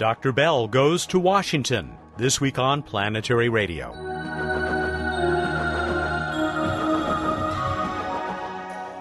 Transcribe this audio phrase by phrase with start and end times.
[0.00, 0.32] Dr.
[0.32, 3.90] Bell goes to Washington this week on Planetary Radio.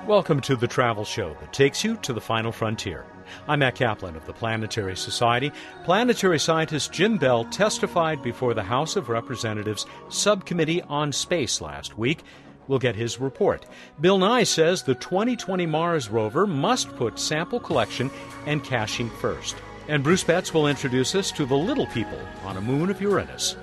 [0.06, 3.06] Welcome to the travel show that takes you to the final frontier.
[3.48, 5.54] I'm Matt Kaplan of the Planetary Society.
[5.86, 12.24] Planetary scientist Jim Bell testified before the House of Representatives Subcommittee on Space last week.
[12.68, 13.66] We'll get his report.
[14.02, 18.12] Bill Nye says the 2020 Mars rover must put sample collection
[18.46, 19.56] and caching first.
[19.90, 23.56] And Bruce Betts will introduce us to the little people on a moon of Uranus.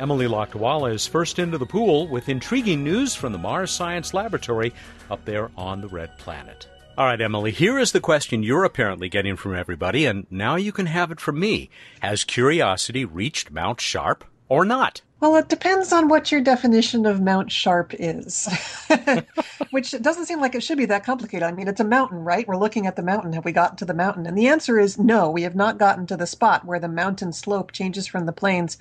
[0.00, 4.74] Emily Lakdawalla is first into the pool with intriguing news from the Mars Science Laboratory
[5.08, 6.66] up there on the Red Planet.
[6.98, 10.72] All right, Emily, here is the question you're apparently getting from everybody, and now you
[10.72, 11.70] can have it from me.
[12.00, 15.00] Has Curiosity reached Mount Sharp or not?
[15.20, 18.48] Well, it depends on what your definition of Mount Sharp is,
[19.70, 21.42] which doesn't seem like it should be that complicated.
[21.42, 22.46] I mean, it's a mountain, right?
[22.46, 23.32] We're looking at the mountain.
[23.32, 24.26] Have we gotten to the mountain?
[24.26, 27.32] And the answer is no, we have not gotten to the spot where the mountain
[27.32, 28.78] slope changes from the plains.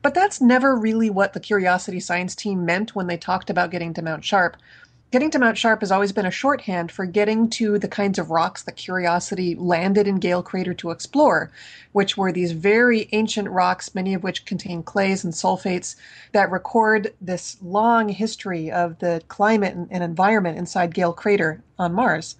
[0.00, 3.92] But that's never really what the Curiosity science team meant when they talked about getting
[3.94, 4.56] to Mount Sharp.
[5.10, 8.30] Getting to Mount Sharp has always been a shorthand for getting to the kinds of
[8.30, 11.50] rocks that Curiosity landed in Gale Crater to explore,
[11.90, 15.96] which were these very ancient rocks, many of which contain clays and sulfates,
[16.30, 22.36] that record this long history of the climate and environment inside Gale Crater on Mars.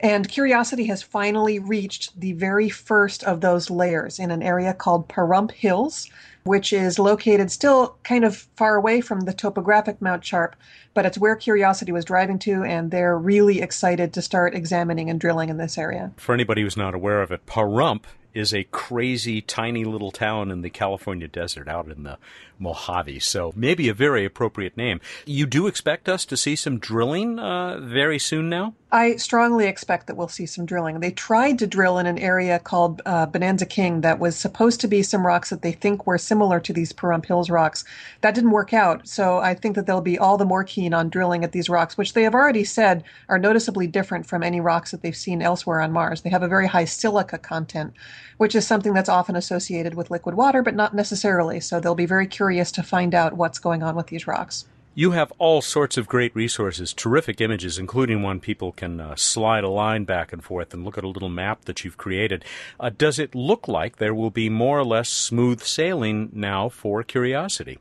[0.00, 5.08] And Curiosity has finally reached the very first of those layers in an area called
[5.08, 6.10] Pahrump Hills,
[6.44, 10.56] which is located still kind of far away from the topographic Mount Sharp,
[10.94, 15.20] but it's where Curiosity was driving to, and they're really excited to start examining and
[15.20, 16.12] drilling in this area.
[16.16, 20.62] For anybody who's not aware of it, Pahrump is a crazy tiny little town in
[20.62, 22.18] the California desert out in the
[22.58, 23.20] Mojave.
[23.20, 25.00] So maybe a very appropriate name.
[25.24, 28.74] You do expect us to see some drilling uh, very soon now?
[28.92, 30.98] I strongly expect that we'll see some drilling.
[30.98, 34.88] They tried to drill in an area called uh, Bonanza King that was supposed to
[34.88, 37.84] be some rocks that they think were similar to these Pahrump Hills rocks.
[38.20, 41.08] That didn't work out, so I think that they'll be all the more keen on
[41.08, 44.90] drilling at these rocks, which they have already said are noticeably different from any rocks
[44.90, 46.22] that they've seen elsewhere on Mars.
[46.22, 47.94] They have a very high silica content,
[48.36, 51.60] which is something that's often associated with liquid water, but not necessarily.
[51.60, 54.66] So they'll be very curious to find out what's going on with these rocks.
[54.92, 59.62] You have all sorts of great resources, terrific images, including one people can uh, slide
[59.62, 62.44] a line back and forth and look at a little map that you've created.
[62.78, 67.04] Uh, does it look like there will be more or less smooth sailing now for
[67.04, 67.78] Curiosity?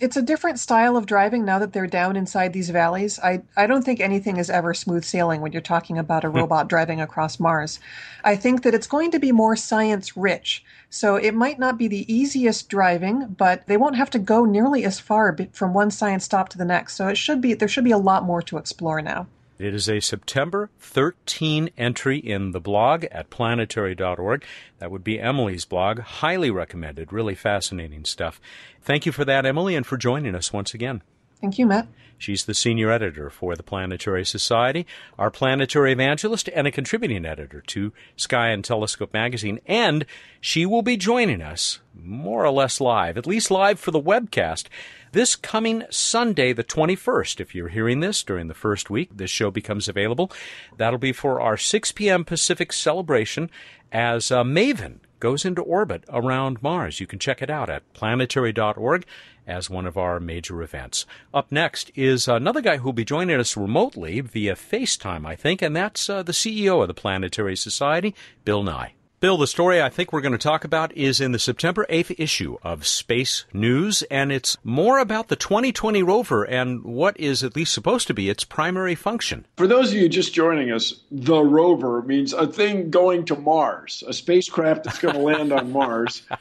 [0.00, 3.18] It's a different style of driving now that they're down inside these valleys.
[3.20, 6.38] I, I don't think anything is ever smooth sailing when you're talking about a hmm.
[6.38, 7.78] robot driving across Mars.
[8.24, 10.64] I think that it's going to be more science rich.
[10.88, 14.84] So it might not be the easiest driving, but they won't have to go nearly
[14.84, 16.96] as far from one science stop to the next.
[16.96, 19.26] So it should be there should be a lot more to explore now.
[19.60, 24.42] It is a September 13 entry in the blog at planetary.org.
[24.78, 25.98] That would be Emily's blog.
[26.00, 27.12] Highly recommended.
[27.12, 28.40] Really fascinating stuff.
[28.80, 31.02] Thank you for that, Emily, and for joining us once again.
[31.40, 31.88] Thank you, Matt.
[32.20, 34.86] She's the senior editor for the Planetary Society,
[35.18, 39.58] our planetary evangelist, and a contributing editor to Sky and Telescope magazine.
[39.64, 40.04] And
[40.38, 44.66] she will be joining us more or less live, at least live for the webcast,
[45.12, 47.40] this coming Sunday, the 21st.
[47.40, 50.30] If you're hearing this during the first week, this show becomes available.
[50.76, 52.26] That'll be for our 6 p.m.
[52.26, 53.50] Pacific celebration
[53.90, 57.00] as uh, Maven goes into orbit around Mars.
[57.00, 59.06] You can check it out at planetary.org
[59.50, 61.04] as one of our major events.
[61.34, 65.74] Up next is another guy who'll be joining us remotely via FaceTime, I think, and
[65.74, 68.94] that's uh, the CEO of the Planetary Society, Bill Nye.
[69.18, 72.14] Bill, the story I think we're going to talk about is in the September 8th
[72.16, 77.54] issue of Space News, and it's more about the 2020 rover and what is at
[77.54, 79.44] least supposed to be its primary function.
[79.58, 84.02] For those of you just joining us, the rover means a thing going to Mars,
[84.06, 86.22] a spacecraft that's going to land on Mars.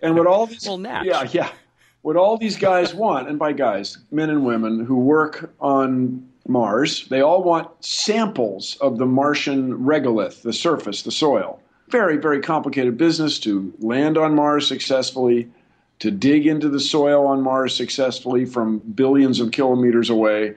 [0.00, 1.06] And what all these well, Natch.
[1.06, 1.50] yeah, yeah,
[2.08, 7.06] what all these guys want, and by guys, men and women who work on Mars,
[7.08, 11.60] they all want samples of the Martian regolith, the surface, the soil
[11.90, 15.48] very, very complicated business to land on Mars successfully,
[15.98, 20.54] to dig into the soil on Mars successfully from billions of kilometers away.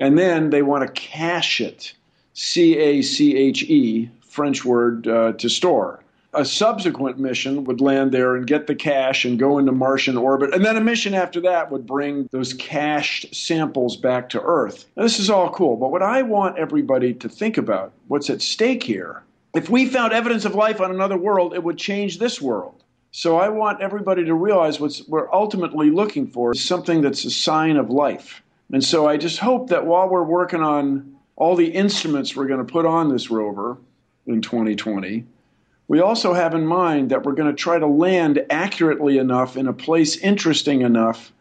[0.00, 1.94] And then they want to cache it
[2.34, 6.03] C A C H E, French word uh, to store.
[6.34, 10.52] A subsequent mission would land there and get the cache and go into Martian orbit.
[10.52, 14.86] And then a mission after that would bring those cached samples back to Earth.
[14.96, 18.42] Now, this is all cool, but what I want everybody to think about, what's at
[18.42, 19.22] stake here,
[19.54, 22.82] if we found evidence of life on another world, it would change this world.
[23.12, 27.30] So I want everybody to realize what we're ultimately looking for is something that's a
[27.30, 28.42] sign of life.
[28.72, 32.64] And so I just hope that while we're working on all the instruments we're going
[32.64, 33.78] to put on this rover
[34.26, 35.24] in 2020,
[35.88, 39.66] we also have in mind that we're going to try to land accurately enough in
[39.66, 41.32] a place interesting enough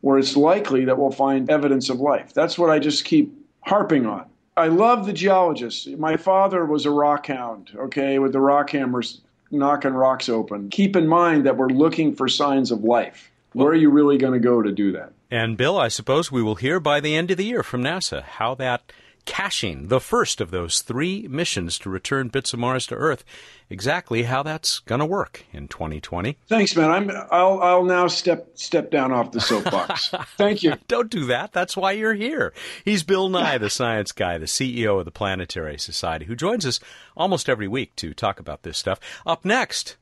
[0.00, 2.32] where it's likely that we'll find evidence of life.
[2.32, 4.24] That's what I just keep harping on.
[4.56, 5.86] I love the geologists.
[5.86, 9.20] My father was a rock hound, okay, with the rock hammers
[9.50, 10.70] knocking rocks open.
[10.70, 13.30] Keep in mind that we're looking for signs of life.
[13.52, 15.12] Where are you really going to go to do that?
[15.30, 18.22] And Bill, I suppose we will hear by the end of the year from NASA
[18.22, 18.92] how that
[19.30, 23.24] caching, the first of those three missions to return bits of Mars to Earth,
[23.70, 26.36] exactly how that's going to work in 2020.
[26.48, 26.90] Thanks, man.
[26.90, 30.12] I'm I'll I'll now step step down off the soapbox.
[30.36, 30.74] Thank you.
[30.88, 31.52] Don't do that.
[31.52, 32.52] That's why you're here.
[32.84, 36.80] He's Bill Nye, the science guy, the CEO of the Planetary Society, who joins us
[37.16, 38.98] almost every week to talk about this stuff.
[39.24, 39.96] Up next,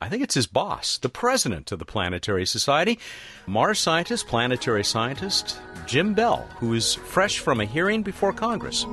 [0.00, 3.00] I think it's his boss, the president of the Planetary Society,
[3.46, 8.84] Mars scientist, planetary scientist Jim Bell, who is fresh from a hearing before Congress.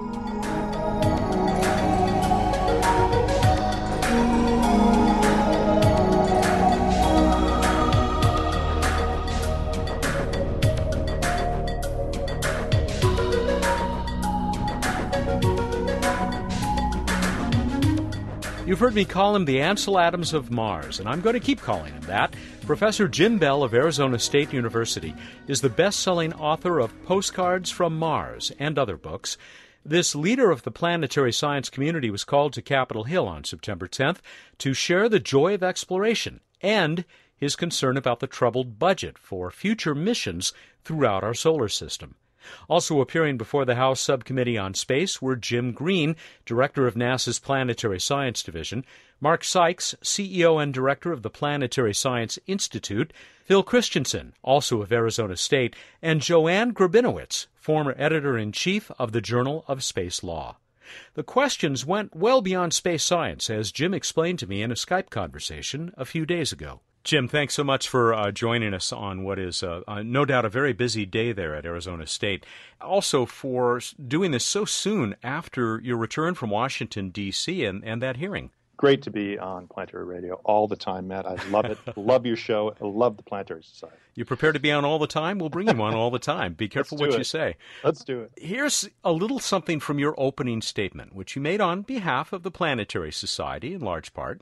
[18.66, 21.62] You've heard me call him the Ansel Adams of Mars, and I'm going to keep
[21.62, 22.34] calling him that.
[22.66, 25.14] Professor Jim Bell of Arizona State University
[25.48, 29.38] is the best selling author of Postcards from Mars and other books.
[29.86, 34.18] This leader of the planetary science community was called to Capitol Hill on September 10th
[34.58, 37.06] to share the joy of exploration and
[37.38, 40.54] his concern about the troubled budget for future missions
[40.84, 42.16] throughout our solar system.
[42.70, 46.16] Also appearing before the House Subcommittee on Space were Jim Green,
[46.46, 48.86] Director of NASA's Planetary Science Division,
[49.20, 53.14] Mark Sykes, CEO and Director of the Planetary Science Institute,
[53.44, 59.22] Phil Christensen, also of Arizona State, and Joanne Grabinowitz, former editor in chief of the
[59.22, 60.58] Journal of Space Law.
[61.16, 65.10] The questions went well beyond space science, as Jim explained to me in a Skype
[65.10, 66.82] conversation a few days ago.
[67.06, 70.44] Jim, thanks so much for uh, joining us on what is uh, uh, no doubt
[70.44, 72.44] a very busy day there at Arizona State.
[72.82, 78.18] Also, for doing this so soon after your return from Washington, D.C., and, and that
[78.18, 78.50] hearing.
[78.76, 81.28] Great to be on Planetary Radio all the time, Matt.
[81.28, 81.78] I love it.
[81.96, 82.76] love your show.
[82.82, 83.98] I love the Planetary Society.
[84.16, 85.38] You prepared to be on all the time?
[85.38, 86.56] We'll bring you on all the time.
[86.56, 87.20] Be careful what it.
[87.20, 87.56] you say.
[87.84, 88.32] Let's do it.
[88.36, 92.50] Here's a little something from your opening statement, which you made on behalf of the
[92.50, 94.42] Planetary Society in large part.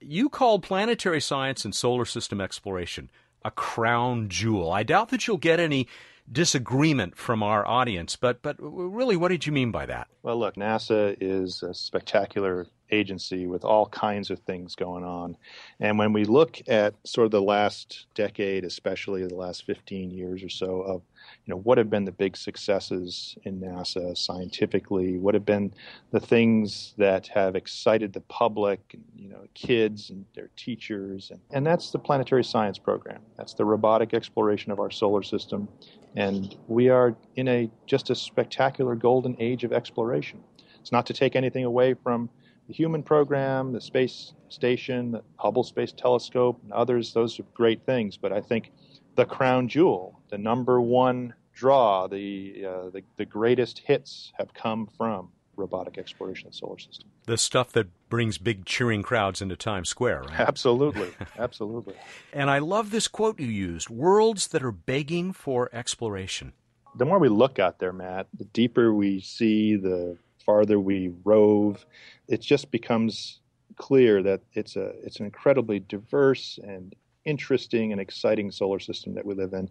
[0.00, 3.10] You called planetary science and solar system exploration
[3.44, 4.70] a crown jewel.
[4.70, 5.88] I doubt that you'll get any
[6.30, 10.08] disagreement from our audience, but but really, what did you mean by that?
[10.22, 15.36] Well, look, NASA is a spectacular agency with all kinds of things going on,
[15.80, 20.42] and when we look at sort of the last decade, especially the last 15 years
[20.42, 21.02] or so of
[21.46, 25.18] you know, what have been the big successes in NASA scientifically?
[25.18, 25.72] What have been
[26.10, 31.30] the things that have excited the public, you know, kids and their teachers?
[31.30, 33.20] And, and that's the planetary science program.
[33.36, 35.68] That's the robotic exploration of our solar system.
[36.14, 40.42] And we are in a just a spectacular golden age of exploration.
[40.80, 42.28] It's not to take anything away from
[42.68, 47.12] the human program, the space station, the Hubble Space Telescope, and others.
[47.12, 48.16] Those are great things.
[48.16, 48.72] But I think
[49.16, 54.86] the crown jewel, the number one draw, the, uh, the, the greatest hits have come
[54.96, 57.08] from robotic exploration of the solar system.
[57.26, 60.40] The stuff that brings big cheering crowds into Times Square, right?
[60.40, 61.94] Absolutely, absolutely.
[62.32, 66.54] and I love this quote you used: "Worlds that are begging for exploration."
[66.96, 71.86] The more we look out there, Matt, the deeper we see, the farther we rove.
[72.26, 73.40] It just becomes
[73.76, 79.24] clear that it's a it's an incredibly diverse and interesting and exciting solar system that
[79.24, 79.68] we live in.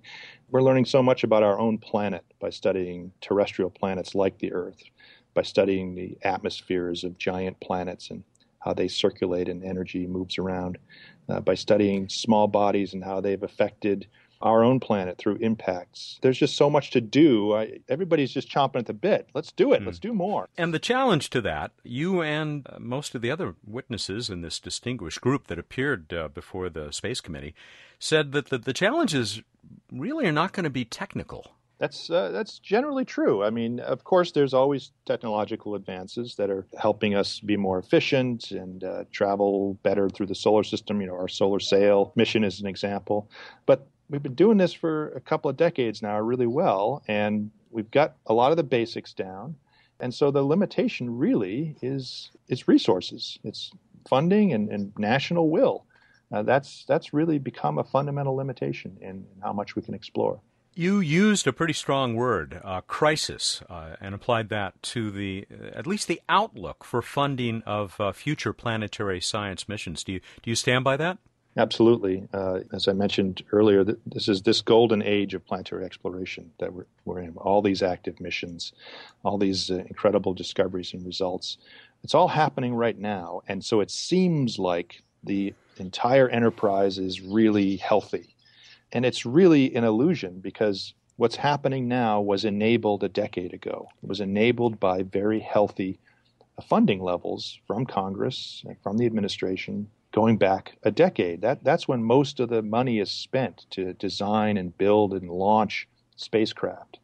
[0.52, 4.82] We're learning so much about our own planet by studying terrestrial planets like the Earth,
[5.34, 8.24] by studying the atmospheres of giant planets and
[8.60, 10.78] how they circulate and energy moves around,
[11.30, 14.08] uh, by studying small bodies and how they've affected
[14.42, 16.20] our own planet through impacts.
[16.22, 17.54] There's just so much to do.
[17.54, 19.28] I, everybody's just chomping at the bit.
[19.34, 19.82] Let's do it.
[19.82, 19.88] Mm.
[19.88, 20.48] Let's do more.
[20.58, 24.60] And the challenge to that, you and uh, most of the other witnesses in this
[24.60, 27.54] distinguished group that appeared uh, before the Space Committee
[28.00, 29.42] said that the, the challenges
[29.92, 31.52] really are not going to be technical.
[31.80, 33.42] That's uh, that's generally true.
[33.42, 38.52] I mean, of course, there's always technological advances that are helping us be more efficient
[38.52, 41.00] and uh, travel better through the solar system.
[41.00, 43.30] You know, our solar sail mission is an example.
[43.66, 47.92] But we've been doing this for a couple of decades now really well, and we've
[47.92, 49.56] got a lot of the basics down.
[50.00, 53.38] And so the limitation really is its resources.
[53.44, 53.72] It's
[54.08, 55.86] funding and, and national will.
[56.32, 60.40] Uh, that's that's really become a fundamental limitation in, how much we can explore.
[60.76, 65.88] You used a pretty strong word, uh, crisis, uh, and applied that to the at
[65.88, 70.04] least the outlook for funding of uh, future planetary science missions.
[70.04, 71.18] Do you do you stand by that?
[71.58, 72.28] Absolutely.
[72.32, 76.86] Uh, as I mentioned earlier, this is this golden age of planetary exploration that we're,
[77.06, 77.36] we're in.
[77.38, 78.72] All these active missions,
[79.24, 81.58] all these uh, incredible discoveries and results.
[82.04, 87.78] It's all happening right now, and so it seems like the entire enterprise is really
[87.78, 88.36] healthy.
[88.92, 93.90] And it's really an illusion because what's happening now was enabled a decade ago.
[94.02, 96.00] It was enabled by very healthy
[96.68, 101.42] funding levels from Congress and from the administration going back a decade.
[101.42, 105.88] That, that's when most of the money is spent to design and build and launch
[106.16, 107.00] spacecraft.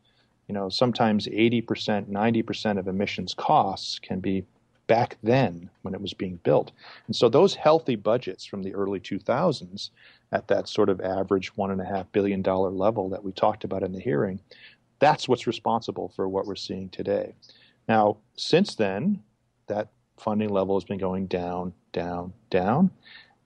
[0.47, 4.45] You know, sometimes 80%, 90% of emissions costs can be
[4.87, 6.71] back then when it was being built.
[7.07, 9.89] And so those healthy budgets from the early 2000s
[10.31, 14.39] at that sort of average $1.5 billion level that we talked about in the hearing,
[14.99, 17.33] that's what's responsible for what we're seeing today.
[17.87, 19.23] Now, since then,
[19.67, 22.91] that funding level has been going down, down, down.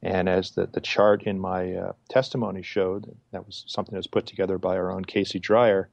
[0.02, 4.08] And as the, the chart in my uh, testimony showed, that was something that was
[4.08, 5.90] put together by our own Casey Dreyer,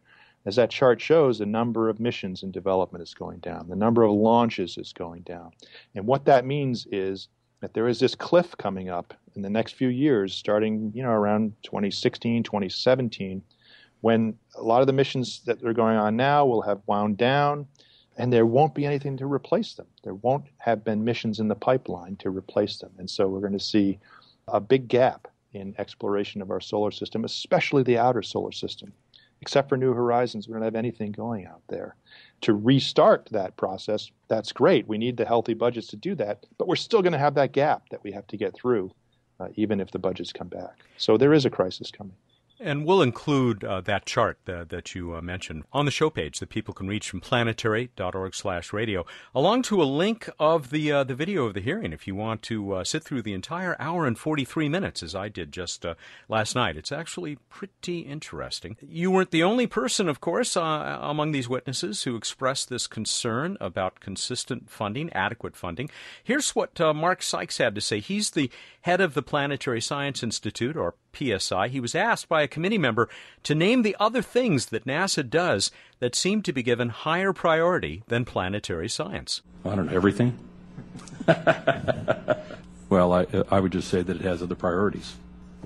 [0.46, 4.04] as that chart shows, the number of missions in development is going down, the number
[4.04, 5.50] of launches is going down.
[5.94, 7.28] And what that means is
[7.60, 11.10] that there is this cliff coming up in the next few years, starting you know
[11.10, 13.42] around 2016, 2017,
[14.02, 17.66] when a lot of the missions that are going on now will have wound down,
[18.16, 19.86] and there won't be anything to replace them.
[20.02, 23.52] There won't have been missions in the pipeline to replace them, and so we're going
[23.52, 23.98] to see
[24.48, 28.92] a big gap in exploration of our solar system, especially the outer solar system
[29.40, 31.96] except for New Horizons, we don't have anything going out there.
[32.42, 34.88] To restart that process, that's great.
[34.88, 37.52] We need the healthy budgets to do that, but we're still going to have that
[37.52, 38.92] gap that we have to get through,
[39.40, 40.80] uh, even if the budgets come back.
[40.96, 42.16] So there is a crisis coming.
[42.58, 46.38] And we'll include uh, that chart uh, that you uh, mentioned on the show page
[46.38, 51.04] that people can reach from planetary.org slash radio, along to a link of the uh,
[51.04, 54.06] the video of the hearing if you want to uh, sit through the entire hour
[54.06, 55.96] and 43 minutes, as I did just uh,
[56.30, 56.78] last night.
[56.78, 58.78] It's actually pretty interesting.
[58.80, 64.00] You weren't the only person, of course, among these witnesses who expressed this concern about
[64.00, 65.90] consistent funding, adequate funding.
[66.24, 68.00] Here's what Mark Sykes had to say.
[68.00, 68.50] He's the
[68.82, 73.08] head of the Planetary Science Institute, or PSI, he was asked by a committee member
[73.44, 75.70] to name the other things that NASA does
[76.00, 79.42] that seem to be given higher priority than planetary science.
[79.64, 80.38] I don't know, everything?
[82.88, 85.16] well, I, I would just say that it has other priorities.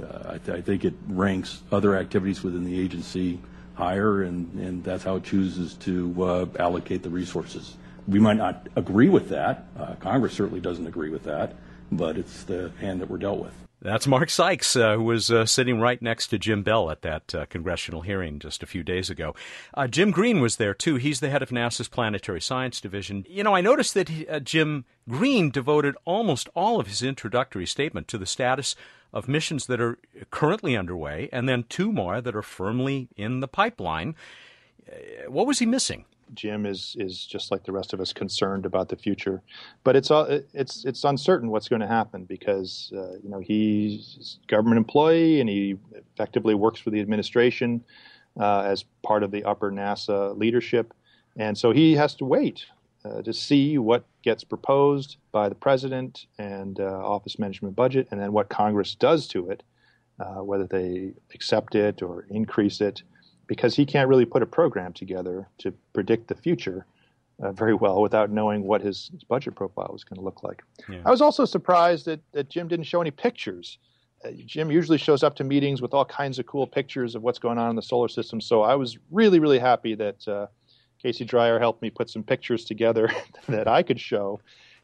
[0.00, 3.38] Uh, I, th- I, think it ranks other activities within the agency
[3.74, 7.76] higher, and, and that's how it chooses to uh, allocate the resources.
[8.08, 9.66] We might not agree with that.
[9.78, 11.54] Uh, Congress certainly doesn't agree with that,
[11.90, 13.54] but it's the hand that we're dealt with.
[13.82, 17.34] That's Mark Sykes, uh, who was uh, sitting right next to Jim Bell at that
[17.34, 19.34] uh, congressional hearing just a few days ago.
[19.72, 20.96] Uh, Jim Green was there too.
[20.96, 23.24] He's the head of NASA's Planetary Science Division.
[23.26, 27.64] You know, I noticed that he, uh, Jim Green devoted almost all of his introductory
[27.64, 28.76] statement to the status
[29.14, 29.98] of missions that are
[30.30, 34.14] currently underway, and then two more that are firmly in the pipeline.
[34.86, 36.04] Uh, what was he missing?
[36.34, 39.42] Jim is is just like the rest of us concerned about the future,
[39.84, 44.38] but it's all it's it's uncertain what's going to happen because uh, you know he's
[44.42, 47.82] a government employee and he effectively works for the administration
[48.38, 50.94] uh, as part of the upper NASA leadership,
[51.36, 52.66] and so he has to wait
[53.04, 58.20] uh, to see what gets proposed by the president and uh, Office Management Budget, and
[58.20, 59.62] then what Congress does to it,
[60.18, 63.02] uh, whether they accept it or increase it
[63.50, 66.86] because he can't really put a program together to predict the future
[67.42, 70.62] uh, very well without knowing what his, his budget profile was going to look like.
[70.88, 71.00] Yeah.
[71.04, 73.78] I was also surprised that, that Jim didn't show any pictures.
[74.24, 77.40] Uh, Jim usually shows up to meetings with all kinds of cool pictures of what's
[77.40, 78.40] going on in the solar system.
[78.40, 80.46] So I was really, really happy that uh,
[81.02, 83.10] Casey Dreyer helped me put some pictures together
[83.48, 84.40] that I could show.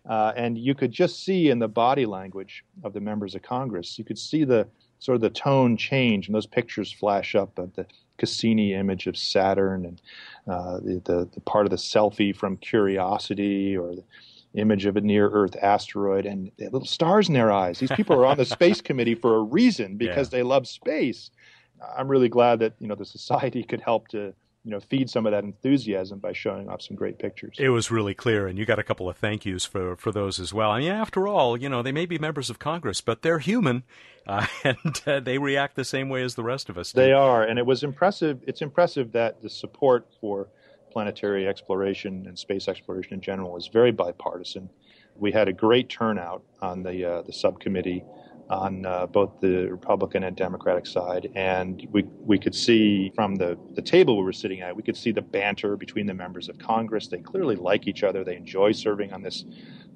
[0.08, 3.96] Uh, and you could just see in the body language of the members of Congress,
[3.96, 4.66] you could see the
[4.98, 7.86] sort of the tone change, and those pictures flash up of the
[8.18, 10.02] Cassini image of Saturn and
[10.46, 14.04] uh, the, the, the, part of the selfie from Curiosity or the
[14.54, 17.78] image of a near Earth asteroid and they little stars in their eyes.
[17.78, 20.38] These people are on the space committee for a reason because yeah.
[20.38, 21.30] they love space.
[21.96, 24.32] I'm really glad that you know the society could help to
[24.66, 27.54] you know feed some of that enthusiasm by showing off some great pictures.
[27.58, 30.40] It was really clear, and you got a couple of thank yous for for those
[30.40, 30.72] as well.
[30.72, 33.84] I mean, after all, you know, they may be members of Congress, but they're human,
[34.26, 36.92] uh, and uh, they react the same way as the rest of us.
[36.92, 37.00] Do.
[37.00, 38.40] They are, and it was impressive.
[38.44, 40.48] It's impressive that the support for
[40.90, 44.68] planetary exploration and space exploration in general is very bipartisan.
[45.14, 48.02] We had a great turnout on the uh, the subcommittee
[48.48, 53.58] on uh, both the Republican and Democratic side, and we we could see from the
[53.74, 56.58] the table we were sitting at, we could see the banter between the members of
[56.58, 57.08] Congress.
[57.08, 58.24] They clearly like each other.
[58.24, 59.44] They enjoy serving on this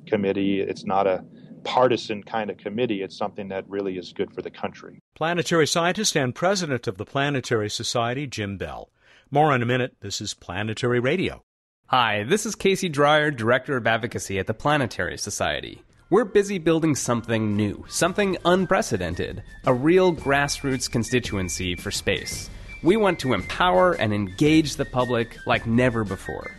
[0.07, 0.61] committee.
[0.61, 1.25] It's not a
[1.65, 3.03] partisan kind of committee.
[3.03, 4.99] It's something that really is good for the country.
[5.15, 8.91] Planetary scientist and president of the Planetary Society, Jim Bell.
[9.31, 9.97] More in a minute.
[10.01, 11.43] This is Planetary Radio.
[11.87, 15.83] Hi, this is Casey Dreyer, Director of Advocacy at the Planetary Society.
[16.11, 22.51] We're busy building something new, something unprecedented, a real grassroots constituency for space.
[22.83, 26.51] We want to empower and engage the public like never before.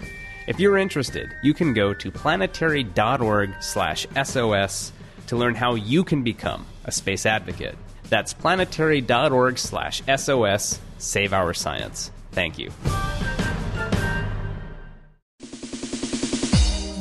[0.48, 4.92] If you're interested, you can go to planetary.org/sos
[5.28, 7.78] to learn how you can become a space advocate.
[8.08, 10.80] That's planetary.org/sos.
[10.98, 12.10] Save our science.
[12.32, 12.72] Thank you.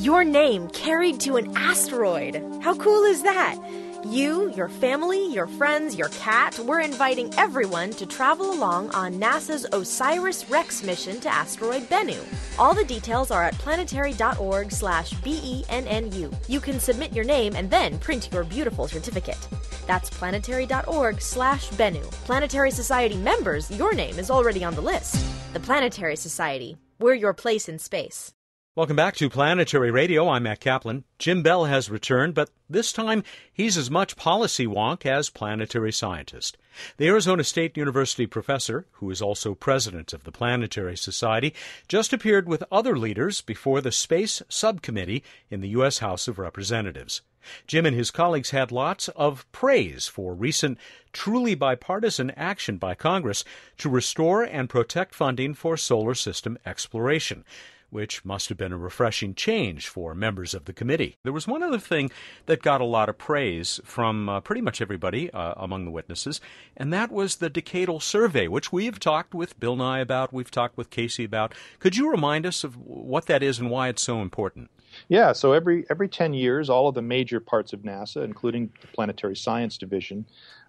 [0.01, 2.43] Your name carried to an asteroid.
[2.63, 3.59] How cool is that?
[4.03, 9.67] You, your family, your friends, your cat, we're inviting everyone to travel along on NASA's
[9.73, 12.19] OSIRIS REx mission to asteroid Bennu.
[12.59, 16.33] All the details are at planetary.org slash BENNU.
[16.49, 19.47] You can submit your name and then print your beautiful certificate.
[19.87, 22.11] That's planetary.org slash Bennu.
[22.25, 25.23] Planetary Society members, your name is already on the list.
[25.53, 26.79] The Planetary Society.
[26.99, 28.33] We're your place in space.
[28.77, 30.29] Welcome back to Planetary Radio.
[30.29, 31.03] I'm Matt Kaplan.
[31.19, 36.57] Jim Bell has returned, but this time he's as much policy wonk as planetary scientist.
[36.97, 41.53] The Arizona State University professor, who is also president of the Planetary Society,
[41.89, 45.99] just appeared with other leaders before the Space Subcommittee in the U.S.
[45.99, 47.23] House of Representatives.
[47.67, 50.79] Jim and his colleagues had lots of praise for recent,
[51.13, 53.43] truly bipartisan action by Congress
[53.79, 57.45] to restore and protect funding for solar system exploration
[57.91, 61.17] which must have been a refreshing change for members of the committee.
[61.23, 62.11] There was one other thing
[62.47, 66.41] that got a lot of praise from uh, pretty much everybody uh, among the witnesses,
[66.77, 70.51] and that was the decadal survey, which we have talked with Bill Nye about, we've
[70.51, 71.55] talked with Casey about.
[71.79, 74.71] Could you remind us of what that is and why it's so important?
[75.09, 78.89] Yeah, so every every 10 years, all of the major parts of NASA, including the
[78.89, 80.27] Planetary Science Division,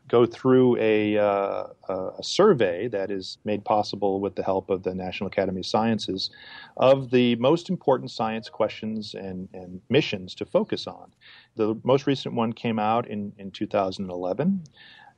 [0.07, 4.93] go through a, uh, a, survey that is made possible with the help of the
[4.93, 6.29] National Academy of Sciences
[6.77, 11.11] of the most important science questions and, and missions to focus on.
[11.55, 14.63] The most recent one came out in, in 2011.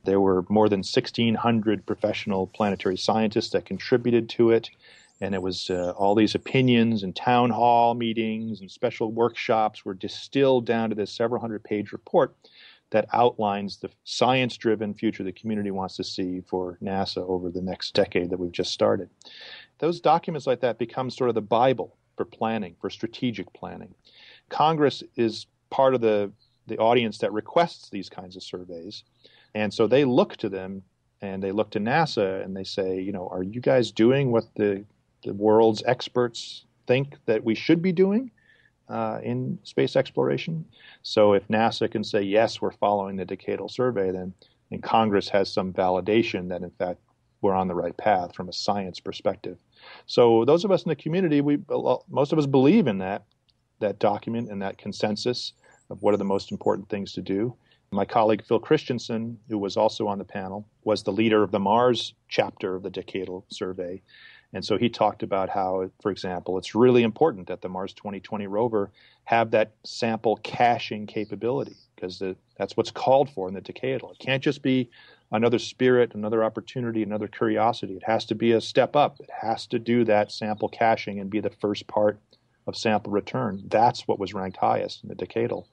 [0.04, 4.70] There were more than 1,600 professional planetary scientists that contributed to it.
[5.20, 9.94] And it was uh, all these opinions and town hall meetings and special workshops were
[9.94, 12.34] distilled down to this several hundred page report
[12.90, 17.60] that outlines the science driven future the community wants to see for NASA over the
[17.60, 19.08] next decade that we've just started.
[19.78, 23.94] Those documents like that become sort of the Bible for planning, for strategic planning.
[24.48, 26.30] Congress is part of the,
[26.66, 29.02] the audience that requests these kinds of surveys.
[29.54, 30.82] And so they look to them
[31.20, 34.44] and they look to NASA and they say, you know, are you guys doing what
[34.54, 34.84] the,
[35.24, 38.30] the world's experts think that we should be doing?
[38.88, 40.64] Uh, in space exploration.
[41.02, 44.34] So if NASA can say, yes, we're following the decadal survey, then
[44.70, 46.98] and Congress has some validation that, in fact,
[47.42, 49.58] we're on the right path from a science perspective.
[50.06, 51.58] So those of us in the community, we
[52.08, 53.24] most of us believe in that
[53.80, 55.52] that document and that consensus
[55.90, 57.54] of what are the most important things to do.
[57.90, 61.60] My colleague Phil Christensen, who was also on the panel, was the leader of the
[61.60, 64.02] Mars chapter of the decadal survey,
[64.54, 68.46] and so he talked about how, for example, it's really important that the Mars 2020
[68.46, 68.90] rover
[69.24, 72.22] have that sample caching capability because
[72.56, 74.12] that's what's called for in the decadal.
[74.12, 74.90] It can't just be
[75.32, 77.96] another spirit, another opportunity, another curiosity.
[77.96, 79.18] It has to be a step up.
[79.20, 82.20] It has to do that sample caching and be the first part
[82.66, 83.64] of sample return.
[83.66, 85.66] That's what was ranked highest in the decadal.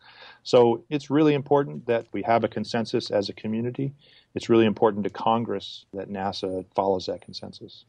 [0.44, 3.94] So it's really important that we have a consensus as a community.
[4.34, 7.86] It's really important to Congress that NASA follows that consensus.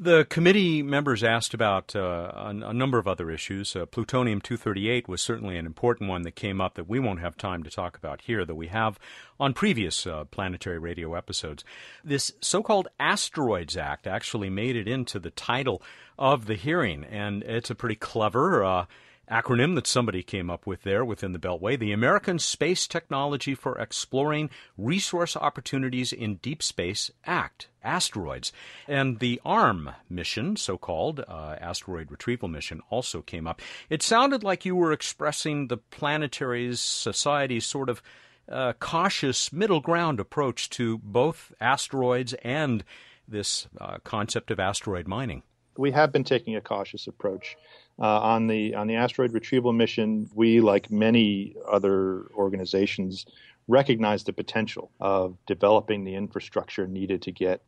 [0.00, 3.74] The committee members asked about uh, a, a, number of other issues.
[3.74, 7.36] Uh, plutonium 238 was certainly an important one that came up that we won't have
[7.36, 9.00] time to talk about here, that we have
[9.40, 11.64] on previous uh, planetary radio episodes.
[12.04, 15.82] This so called Asteroids Act actually made it into the title
[16.16, 18.86] of the hearing, and it's a pretty clever uh,
[19.30, 23.78] acronym that somebody came up with there within the Beltway the American Space Technology for
[23.78, 28.52] Exploring Resource Opportunities in Deep Space Act, asteroids.
[28.86, 33.60] And the ARM mission, so called uh, asteroid retrieval mission, also came up.
[33.90, 38.02] It sounded like you were expressing the planetary society's sort of
[38.50, 42.84] uh, cautious middle ground approach to both asteroids and
[43.26, 45.42] this uh, concept of asteroid mining.
[45.76, 47.56] We have been taking a cautious approach.
[48.00, 53.26] Uh, on the on the asteroid retrieval mission, we, like many other organizations,
[53.66, 57.62] recognize the potential of developing the infrastructure needed to get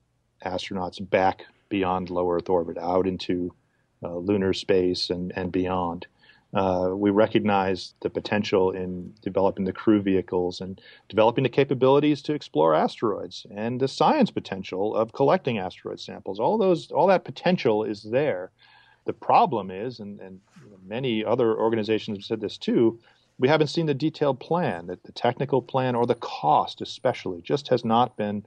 [0.45, 3.53] astronauts back beyond low Earth orbit, out into
[4.03, 6.07] uh, lunar space and, and beyond.
[6.53, 12.33] Uh, we recognize the potential in developing the crew vehicles and developing the capabilities to
[12.35, 16.41] explore asteroids and the science potential of collecting asteroid samples.
[16.41, 18.51] All those, all that potential is there.
[19.11, 20.39] The problem is, and, and
[20.87, 23.01] many other organizations have said this too,
[23.41, 27.67] we haven't seen the detailed plan, that the technical plan or the cost especially just
[27.67, 28.47] has not been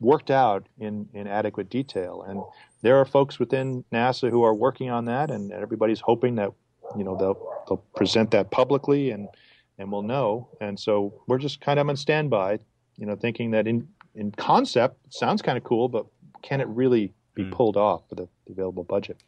[0.00, 2.24] worked out in, in adequate detail.
[2.26, 2.42] And
[2.80, 6.52] there are folks within NASA who are working on that, and everybody's hoping that
[6.96, 9.28] you know they'll they'll present that publicly and
[9.76, 10.48] and we'll know.
[10.62, 12.60] And so we're just kind of on standby,
[12.96, 16.06] you know, thinking that in in concept sounds kind of cool, but
[16.40, 17.52] can it really be mm.
[17.52, 19.22] pulled off with the, the available budget?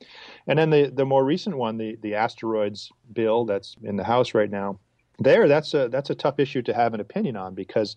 [0.47, 4.35] And then the the more recent one, the the asteroids bill that's in the House
[4.35, 4.79] right now,
[5.19, 7.97] there that's a that's a tough issue to have an opinion on because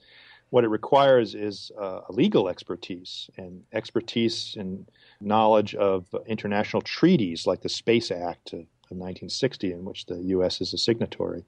[0.52, 4.88] what it requires is uh, legal expertise and expertise and
[5.20, 10.62] knowledge of international treaties like the Space Act of, of 1960, in which the U.S.
[10.62, 11.44] is a signatory.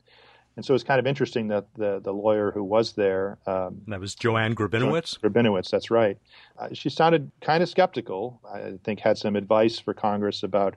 [0.56, 3.38] And so it's kind of interesting that the, the lawyer who was there.
[3.46, 5.20] Um, that was Joanne Grabinowitz?
[5.20, 6.18] Grabinowitz, that's right.
[6.58, 8.40] Uh, she sounded kind of skeptical.
[8.50, 10.76] I think had some advice for Congress about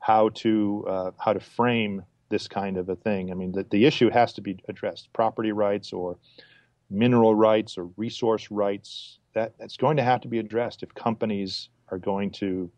[0.00, 3.30] how to uh, how to frame this kind of a thing.
[3.30, 6.16] I mean, the, the issue has to be addressed property rights or
[6.88, 9.18] mineral rights or resource rights.
[9.34, 12.70] That, that's going to have to be addressed if companies are going to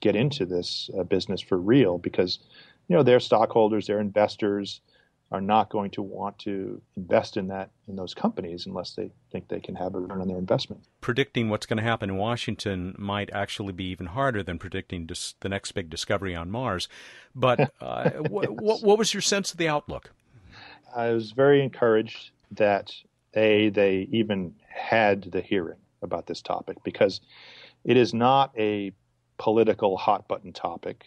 [0.00, 2.38] get into this uh, business for real because
[2.86, 4.80] you know their stockholders their investors
[5.30, 9.48] are not going to want to invest in that in those companies unless they think
[9.48, 10.82] they can have a return on their investment.
[11.00, 15.34] Predicting what's going to happen in Washington might actually be even harder than predicting dis-
[15.40, 16.88] the next big discovery on Mars.
[17.34, 20.12] But uh, what, what was your sense of the outlook?
[20.96, 22.92] I was very encouraged that
[23.34, 27.20] a they even had the hearing about this topic because
[27.84, 28.92] it is not a
[29.36, 31.04] political hot button topic.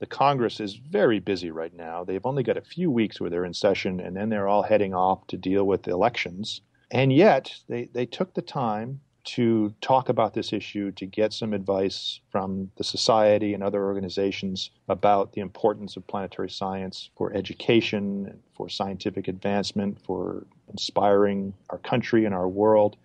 [0.00, 2.04] The Congress is very busy right now.
[2.04, 4.94] They've only got a few weeks where they're in session, and then they're all heading
[4.94, 6.60] off to deal with the elections.
[6.90, 11.54] And yet, they, they took the time to talk about this issue, to get some
[11.54, 18.38] advice from the society and other organizations about the importance of planetary science for education,
[18.54, 22.96] for scientific advancement, for inspiring our country and our world.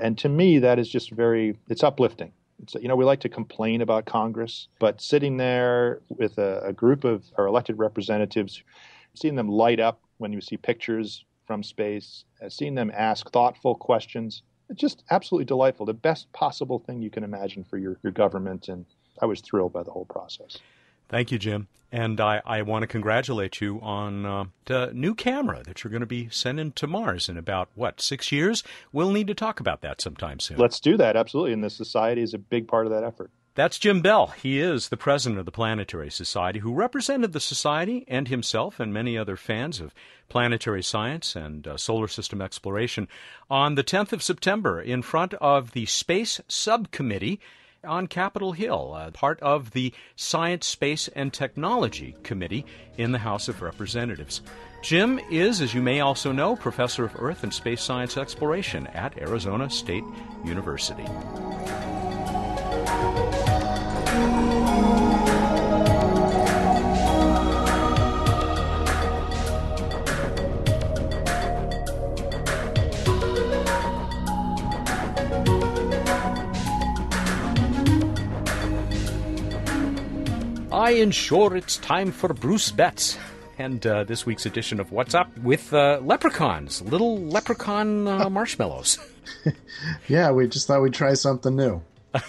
[0.00, 2.32] And to me, that is just very, it's uplifting.
[2.62, 6.72] It's, you know, we like to complain about Congress, but sitting there with a, a
[6.72, 8.62] group of our elected representatives,
[9.14, 13.74] seeing them light up when you see pictures from space, uh, seeing them ask thoughtful
[13.74, 15.86] questions, it's just absolutely delightful.
[15.86, 18.68] The best possible thing you can imagine for your, your government.
[18.68, 18.84] And
[19.22, 20.58] I was thrilled by the whole process.
[21.08, 21.68] Thank you, Jim.
[21.90, 26.00] And I, I want to congratulate you on uh, the new camera that you're going
[26.00, 28.62] to be sending to Mars in about, what, six years?
[28.92, 30.58] We'll need to talk about that sometime soon.
[30.58, 31.54] Let's do that, absolutely.
[31.54, 33.30] And the Society is a big part of that effort.
[33.54, 34.28] That's Jim Bell.
[34.28, 38.92] He is the president of the Planetary Society, who represented the Society and himself and
[38.92, 39.94] many other fans of
[40.28, 43.08] planetary science and uh, solar system exploration
[43.50, 47.40] on the 10th of September in front of the Space Subcommittee
[47.84, 52.64] on Capitol Hill, uh, part of the Science, Space, and Technology Committee
[52.96, 54.42] in the House of Representatives.
[54.82, 59.18] Jim is, as you may also know, professor of Earth and Space Science Exploration at
[59.18, 60.04] Arizona State
[60.44, 61.04] University.
[80.88, 83.18] I ensure it's time for Bruce Betts.
[83.58, 88.98] And uh, this week's edition of What's Up with uh, leprechauns, little leprechaun uh, marshmallows.
[90.08, 91.82] yeah, we just thought we'd try something new.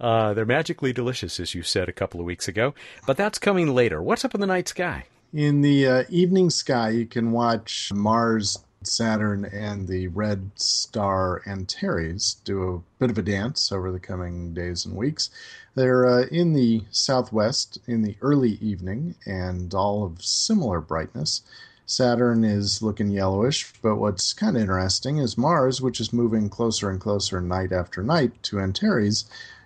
[0.00, 2.74] Uh, they're magically delicious, as you said a couple of weeks ago.
[3.06, 4.02] But that's coming later.
[4.02, 5.04] What's up in the night sky?
[5.32, 12.36] In the uh, evening sky, you can watch Mars Saturn and the red star Antares
[12.44, 15.30] do a bit of a dance over the coming days and weeks.
[15.74, 21.42] They're uh, in the southwest in the early evening and all of similar brightness.
[21.86, 26.88] Saturn is looking yellowish, but what's kind of interesting is Mars, which is moving closer
[26.88, 29.24] and closer night after night to Antares,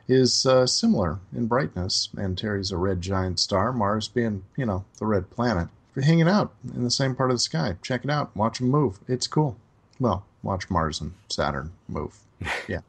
[0.08, 2.08] is uh, similar in brightness.
[2.16, 5.68] Antares a red giant star, Mars being, you know, the red planet
[6.02, 8.34] hanging out in the same part of the sky, check it out.
[8.36, 8.98] Watch them move.
[9.08, 9.56] It's cool.
[9.98, 12.18] Well, watch Mars and Saturn move.
[12.68, 12.80] yeah.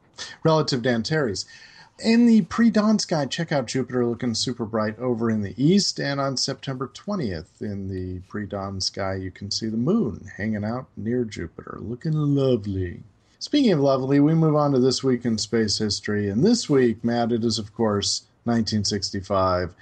[0.42, 1.46] Relative to Antares.
[2.00, 5.98] In the pre dawn sky, check out Jupiter looking super bright over in the east.
[5.98, 10.64] And on September 20th, in the pre dawn sky, you can see the moon hanging
[10.64, 13.02] out near Jupiter, looking lovely.
[13.40, 16.28] Speaking of lovely, we move on to this week in space history.
[16.28, 19.74] And this week, Matt, it is, of course, 1965.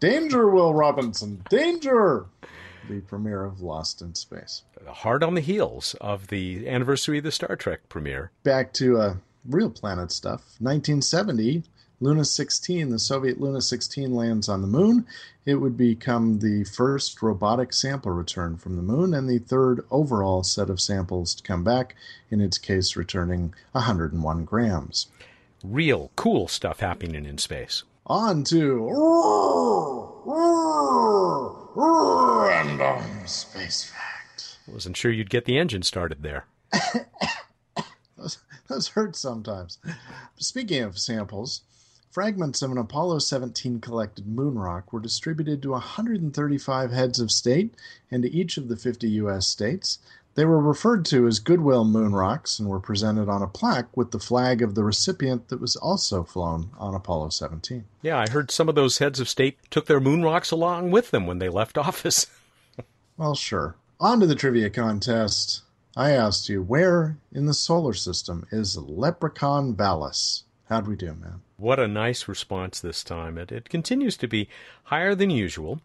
[0.00, 1.44] Danger, Will Robinson!
[1.48, 2.26] Danger!
[2.88, 4.62] The premiere of Lost in Space.
[4.86, 8.30] Hard on the heels of the anniversary of the Star Trek premiere.
[8.42, 9.14] Back to uh,
[9.46, 10.40] real planet stuff.
[10.58, 11.64] 1970,
[12.00, 15.06] Luna 16, the Soviet Luna 16 lands on the moon.
[15.46, 20.42] It would become the first robotic sample return from the moon and the third overall
[20.42, 21.94] set of samples to come back,
[22.30, 25.06] in its case, returning 101 grams.
[25.62, 27.84] Real cool stuff happening in space.
[28.06, 28.90] On to
[31.74, 34.58] random um, space fact.
[34.66, 36.44] Wasn't sure you'd get the engine started there.
[38.68, 39.78] those, hurt sometimes.
[40.36, 41.62] Speaking of samples,
[42.10, 47.74] fragments of an Apollo 17 collected moon rock were distributed to 135 heads of state
[48.10, 49.46] and to each of the 50 U.S.
[49.46, 49.98] states.
[50.34, 54.10] They were referred to as Goodwill moon rocks and were presented on a plaque with
[54.10, 57.84] the flag of the recipient that was also flown on Apollo 17.
[58.02, 61.12] Yeah, I heard some of those heads of state took their moon rocks along with
[61.12, 62.26] them when they left office.
[63.16, 63.76] well, sure.
[64.00, 65.62] On to the trivia contest.
[65.96, 70.42] I asked you, where in the solar system is Leprechaun Vallis?
[70.68, 71.42] How'd we do, man?
[71.56, 73.38] What a nice response this time.
[73.38, 74.48] It, it continues to be
[74.84, 75.80] higher than usual.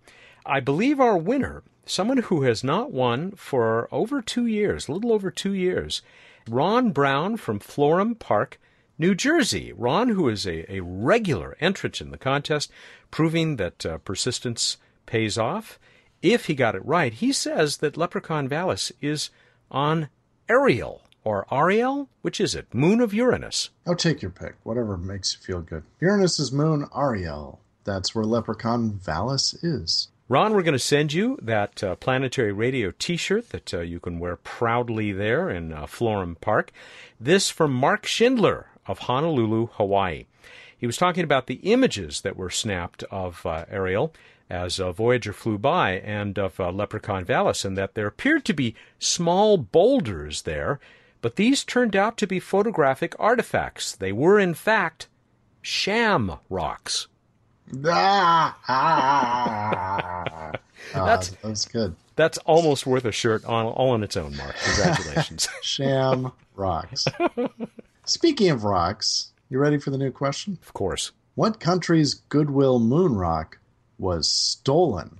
[0.45, 5.13] I believe our winner, someone who has not won for over two years, a little
[5.13, 6.01] over two years,
[6.49, 8.59] Ron Brown from Florham Park,
[8.97, 9.71] New Jersey.
[9.73, 12.71] Ron, who is a, a regular entrant in the contest,
[13.11, 15.77] proving that uh, persistence pays off.
[16.23, 19.29] If he got it right, he says that Leprechaun Vallis is
[19.71, 20.09] on
[20.47, 22.09] Ariel or Ariel?
[22.21, 22.73] Which is it?
[22.73, 23.69] Moon of Uranus.
[23.85, 24.55] Oh, take your pick.
[24.63, 25.83] Whatever makes you feel good.
[26.01, 27.59] Uranus's moon, Ariel.
[27.83, 30.09] That's where Leprechaun Vallis is.
[30.27, 33.99] Ron, we're going to send you that uh, Planetary Radio t shirt that uh, you
[33.99, 36.71] can wear proudly there in uh, Florham Park.
[37.19, 40.25] This from Mark Schindler of Honolulu, Hawaii.
[40.77, 44.13] He was talking about the images that were snapped of uh, Ariel
[44.49, 48.75] as Voyager flew by and of uh, Leprechaun Vallis, and that there appeared to be
[48.97, 50.79] small boulders there,
[51.21, 53.95] but these turned out to be photographic artifacts.
[53.95, 55.07] They were, in fact,
[55.61, 57.07] sham rocks.
[57.85, 58.57] Ah,
[60.93, 61.95] that's that's good.
[62.15, 64.35] That's almost worth a shirt on all on its own.
[64.35, 65.47] Mark, congratulations.
[65.61, 67.05] Sham rocks.
[68.05, 70.57] Speaking of rocks, you ready for the new question?
[70.61, 71.11] Of course.
[71.35, 73.58] What country's Goodwill moon rock
[73.99, 75.19] was stolen,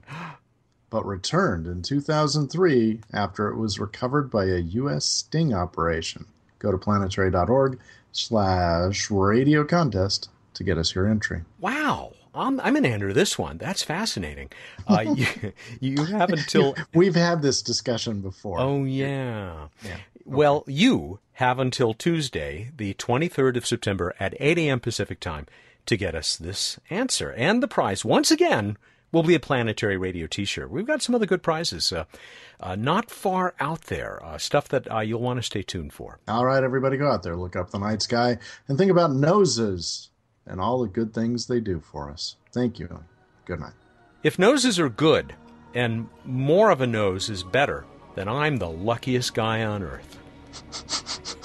[0.90, 5.06] but returned in 2003 after it was recovered by a U.S.
[5.06, 6.26] sting operation?
[6.60, 7.80] Go to planetary.org
[8.12, 11.42] slash radio contest to get us your entry.
[11.60, 12.14] Wow.
[12.34, 13.58] I'm, I'm to enter this one.
[13.58, 14.52] That's fascinating.
[14.88, 16.76] Uh, you, you have until.
[16.94, 18.60] We've had this discussion before.
[18.60, 19.68] Oh, yeah.
[19.84, 19.98] yeah.
[20.26, 24.80] Well, you have until Tuesday, the 23rd of September at 8 a.m.
[24.80, 25.48] Pacific time
[25.90, 27.32] to get us this answer.
[27.32, 28.78] And the prize, once again,
[29.12, 30.70] will be a planetary radio t-shirt.
[30.70, 32.06] We've got some other good prizes uh,
[32.60, 36.20] uh, not far out there, uh, stuff that uh, you'll want to stay tuned for.
[36.28, 40.12] All right, everybody go out there, look up the night sky, and think about noses
[40.46, 42.36] and all the good things they do for us.
[42.54, 42.88] Thank you.
[43.46, 43.74] Good night.
[44.22, 45.34] If noses are good
[45.74, 50.18] and more of a nose is better, then I'm the luckiest guy on earth.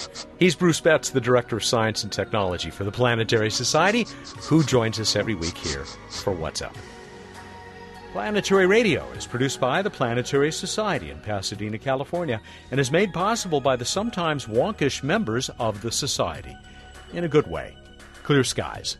[0.45, 4.07] He's Bruce Betts, the Director of Science and Technology for the Planetary Society,
[4.43, 6.77] who joins us every week here for What's Up.
[8.13, 13.59] Planetary Radio is produced by the Planetary Society in Pasadena, California, and is made possible
[13.59, 16.55] by the sometimes wonkish members of the Society.
[17.15, 17.75] In a good way.
[18.23, 18.99] Clear skies.